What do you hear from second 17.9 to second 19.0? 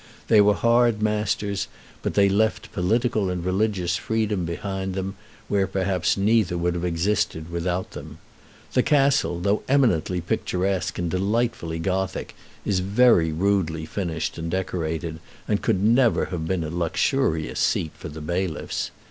for the bailiffs.